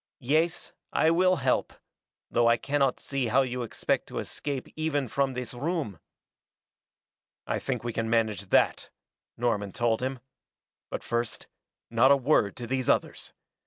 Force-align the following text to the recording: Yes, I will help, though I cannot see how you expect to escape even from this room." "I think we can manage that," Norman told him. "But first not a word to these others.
Yes, 0.17 0.71
I 0.91 1.11
will 1.11 1.35
help, 1.35 1.73
though 2.31 2.47
I 2.47 2.57
cannot 2.57 2.99
see 2.99 3.27
how 3.27 3.43
you 3.43 3.61
expect 3.61 4.07
to 4.07 4.17
escape 4.17 4.67
even 4.75 5.07
from 5.07 5.35
this 5.35 5.53
room." 5.53 5.99
"I 7.45 7.59
think 7.59 7.83
we 7.83 7.93
can 7.93 8.09
manage 8.09 8.47
that," 8.47 8.89
Norman 9.37 9.73
told 9.73 10.01
him. 10.01 10.17
"But 10.89 11.03
first 11.03 11.45
not 11.91 12.09
a 12.09 12.17
word 12.17 12.55
to 12.55 12.65
these 12.65 12.89
others. 12.89 13.31